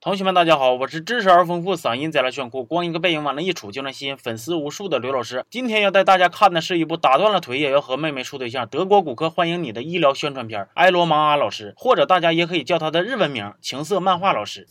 [0.00, 5.44] 同学们，大家好，我是知识而丰富、嗓音贼拉炫酷、光一个背影往那一杵就能吸引粉丝无数的刘老师。
[5.50, 14.68] 今天要带大家看的是一部打断了腿也要和妹妹处对象、德国骨科欢迎你的医疗宣传片《埃罗芒阿老师》，或者大家也可以叫他的日文名“情色漫画老师”。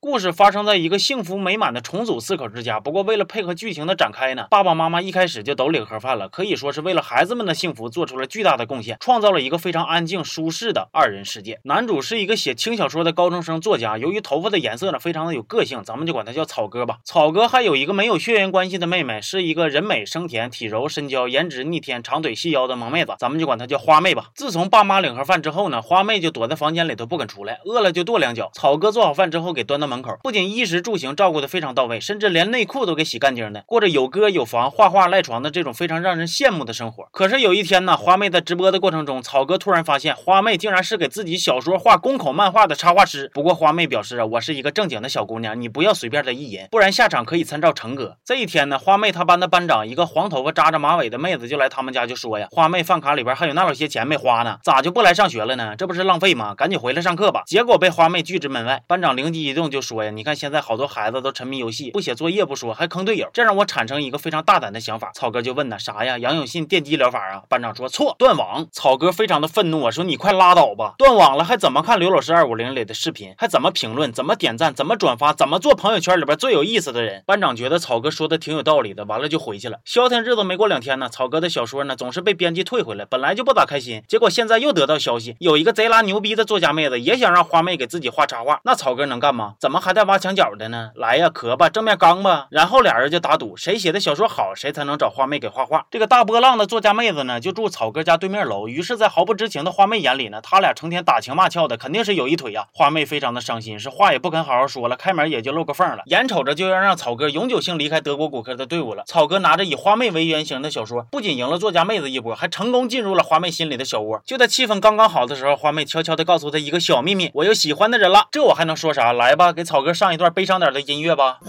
[0.00, 2.78] 故事发生在一个幸福美满的重组四口之家。
[2.78, 11.58] 不过，为了配合剧情的展开呢，爸爸妈妈一开始就都领盒饭了，可以说是为了孩子们的幸福做出了巨大的贡献，创造了一个非常安静舒适的二人世界。
[11.64, 16.98] 男主是一个写轻小说的高中生作家，由于头发的颜色呢非常的有个性，咱们就管他叫草哥吧。
[17.02, 24.26] 草哥还有一个没有血缘关系的妹妹，是一个人美声甜、体柔身娇、颜值逆天、长腿细腰的萌妹子，咱们就管她叫花妹吧。
[24.36, 28.48] 自从爸妈领盒饭之后呢，花妹就躲在房间里头不肯出来，饿了就跺两脚。
[28.54, 30.68] 草哥做好饭之后给端到门口，不仅衣。
[30.68, 37.08] 食住行照顾的非常到位，甚至连内裤都给洗干净的，过着有歌有房、画画赖床的这种非常让人羡慕的生活。
[37.10, 43.30] 可是有一天呢，花妹在直播的过程中，草哥突然发现花妹竟然是给自己小说画公口漫画的插画师。
[43.32, 48.18] 不过花妹表示啊，我是一个正经的小姑娘，你不要随便的意淫，不然下场可以参照成哥。
[48.22, 55.74] 这一天呢，花妹她班的班长一个黄头发扎着马尾的妹子就来他们家就说呀，花妹饭卡里边还有那老些钱没花呢，咋就不来上学了呢？
[55.78, 56.54] 这不是浪费吗？
[56.54, 57.44] 赶紧回来上课吧。
[57.46, 58.82] 结果被花妹拒之门外。
[58.86, 61.28] 班长灵机一动就就说呀，你看现在好多孩子都。
[61.38, 65.12] 沉迷游戏不写作业不说，还坑队友，这让我产生一个非常大胆的想法。
[65.14, 66.18] 草哥就问呢，啥呀？
[66.18, 67.42] 杨永信电击疗法啊？
[67.48, 68.66] 班长说错，断网。
[68.72, 73.32] 草哥非常的愤怒啊，说你快拉倒吧，断网了还怎么看刘老师二五零里的视频？
[73.38, 74.12] 还怎么评论？
[74.12, 74.74] 怎么点赞？
[74.74, 75.32] 怎么转发？
[75.32, 77.22] 怎么做朋友圈里边最有意思的人？
[77.24, 79.78] 班长觉得草哥说的挺有道理的，完了就回去了。
[79.84, 84.02] 消停日子没过两天呢，草哥的小说呢总是被编辑退回来，本来就不咋开心。
[84.08, 89.54] 结果现在又得到消息，有一个贼拉牛逼的作家妹子也想让花妹给自己画插画，那草哥能干吗？
[89.60, 90.92] 怎怎么还带挖墙脚的呢？
[90.94, 92.22] 来呀，磕吧，正面刚。
[92.22, 95.84] 吧，然后俩人就打赌，谁写的小说好，谁才能找花妹给画画。
[95.90, 98.66] 这个大波浪的作家妹子呢，就住草哥家对面楼。
[98.66, 102.64] 于是，在毫不知情的花妹眼里呢，他俩成天打情骂俏的，肯定是有一腿呀。
[102.72, 106.02] 花妹非常的伤心，是话也不肯好好说了，开门也就露个缝了。
[106.06, 109.02] 眼瞅着就要让草哥永久性离开德国骨科的队伍了。
[109.06, 114.22] 草哥拿着以花妹为原型的小说，不仅赢了作家妹子一波，还成功进入了花妹心里的小窝。
[114.24, 118.28] 就在气氛刚刚好的时候，花妹悄悄的告诉他一个小秘密：我有喜欢的人了。
[118.32, 119.12] 这我还能说啥？
[119.12, 121.40] 来吧，给草哥上一段悲伤点的音乐吧。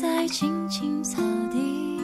[0.00, 1.20] 在青青草
[1.50, 1.98] 地。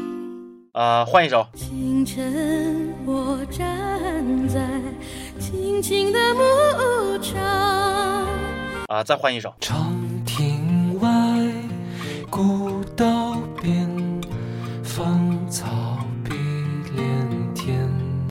[0.72, 1.46] 呃，换一首。
[1.54, 4.68] 清晨，我站在
[5.38, 7.40] 青青的牧场。
[8.88, 9.54] 啊，再换一首。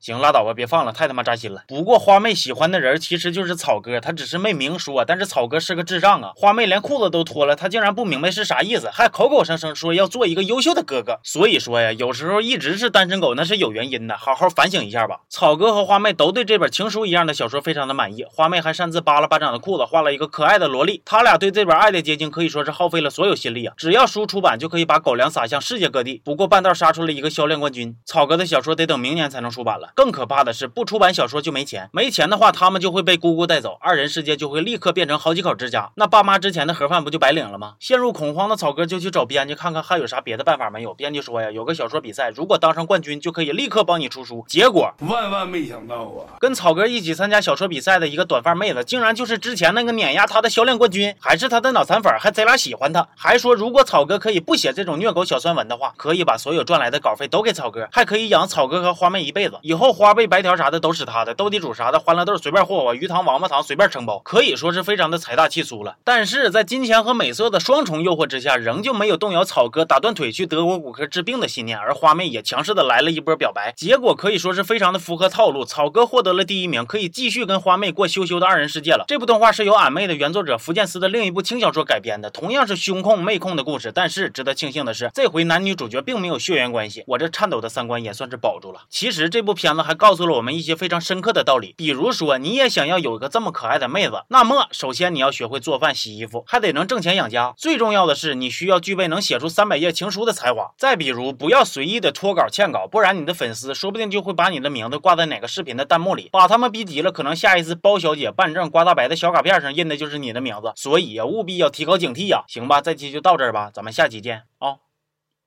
[0.06, 1.64] 行，拉倒吧，别放了，太他妈扎心了。
[1.68, 5.04] 不过花妹喜欢的人其实就是草哥，他只是没明说。
[5.04, 11.20] 但是草哥是个智障啊，花妹连裤子都脱了，他竟然不明白是啥意思，还口口声声说要做一个优秀的哥哥。
[11.24, 15.22] 所以说呀，有时候一直是单身狗那是有原因的，好好反省一下吧。
[15.28, 21.02] 草哥和花妹都对这本情书一样的小说非常的满意，花妹还擅自扒了班长的裤子，画了一个可爱的萝莉。
[21.04, 23.74] 他俩对这本爱的结晶可以说是耗费了所有心力啊！
[23.76, 26.22] 只要书出版，就可以把狗粮撒向世界各地。
[26.24, 29.94] 不过半道杀出了一个销量冠军，草哥的小说得等明年才能出版了。
[29.96, 37.76] 更可怕的是，不出版小说就没钱，没钱的话，他们就会被姑姑带走，二人世界就会立刻变成好几口之家，那爸妈之前的盒饭不就白领了吗？
[37.80, 40.94] 陷入恐慌的草哥就去找编辑，看看还有啥别的办法没有。
[40.94, 44.44] 编辑说呀，有个小说比赛，如果当上冠军，就可以立刻帮你出书。
[44.50, 60.26] 结果万万没想到啊，跟草哥一起参加小说比赛的一个短发妹子，竟然就是之前那个碾压他的销量冠军，还是他的脑残粉，还贼拉喜欢他，还说如果草哥可以不写这种虐狗小酸文的话，可以把所有赚来的稿费都给草哥，还可以养草哥和花妹一辈子，以后花呗。
[60.28, 65.98] 白条啥的都是他的，斗地主啥的欢乐豆随便霍霍，鱼塘王八塘随便承包，可以说是非常的财大气粗了。
[66.04, 71.78] 但是在金钱和美色的双重诱惑之下，仍旧没有动摇草哥打断腿去德国骨科治病的信念。
[71.78, 79.06] 而花妹也强势的来了一波表白，结果可以说是非常的符合套路，草哥获得了第一名，可以继续跟花妹过羞羞的二人世界了。
[79.08, 83.92] 这部动画是由俺妹的原作者福建斯的另一部轻小说改编的，同样是胸控妹控的故事。
[83.94, 88.82] 但是值得庆幸的是，这回男女主角并没有血缘关系，我这颤抖的三观也算是保住了。
[88.90, 90.16] 其实这部片子还告。
[90.16, 97.54] 诉了我们一些非常深刻的道理，比如说，你也想要有一个这么可爱的妹子，那么首先你要学会做饭、洗衣服，还得能挣钱养家。
[97.58, 100.72] 最重要的是，你需要具备能写出三百页情书的才华。
[100.78, 110.72] 再比如，不要随意的脱稿、欠稿，不然你的粉丝说不定就会把你的名字挂在哪个视频的弹幕里，把他们逼急了，可能下一次包小姐办证刮大白的小卡片上印的就是你的名字。
[110.78, 112.46] 所以呀，务必要提高警惕呀。
[112.48, 114.85] 行吧，这期就到这儿吧，咱们下期见啊。